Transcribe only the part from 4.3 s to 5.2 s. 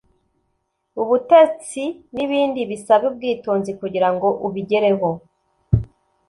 ubigereho